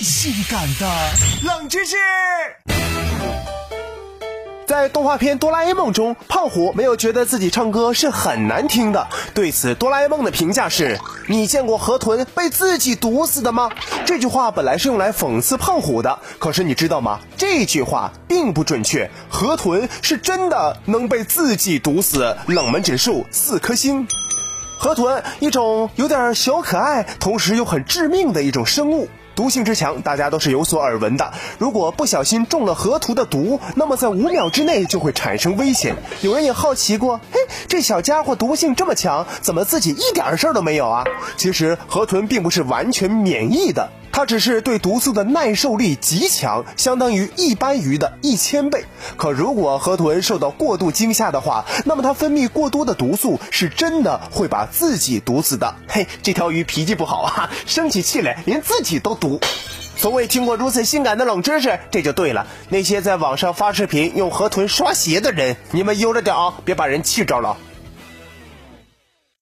[0.00, 0.86] 性感的
[1.44, 1.96] 冷知识。
[4.66, 9.06] 在动画片《哆啦 A 梦》中，胖虎没有觉得自己唱歌是很难听的。
[9.32, 10.98] 对此，哆啦 A 梦的评价是
[11.28, 13.70] ：“你见过河豚被自己毒死的吗？”
[14.04, 17.20] 这句话本来是用来讽刺胖虎的，可是你知道吗？
[17.36, 22.36] 这句话并不准确，河豚是真的能被自己毒死。
[22.48, 24.06] 冷门指数四颗星。
[24.78, 29.08] 河豚，一种有点小可爱，同时又很致命的一种生物。
[29.34, 31.30] 毒性之强，大家都是有所耳闻的。
[31.58, 35.94] 如果不小心中了河豚的毒，那么在五秒之内就会产生危险。
[36.22, 37.20] 有人也好奇过，
[37.68, 41.04] 这小家伙毒性这么强，怎么自己一点事儿都没有啊？
[41.36, 43.90] 其实河豚并不是完全免疫的。
[44.12, 48.86] 它只是对毒素的耐受力极强，相当于一般鱼的一千倍。
[49.18, 55.74] 可如果河豚受到过度惊吓的话，那么它分泌过多的毒素是真的会把自己毒死的。
[55.86, 59.38] 嘿，这条鱼脾气不好啊，生起气来连自己都毒。
[59.96, 62.46] 从未听过如此性感的冷知识，这就对了。
[62.68, 67.56] 那些在网上发视频用河豚刷鞋的人，你们悠着点啊，别把人气着了。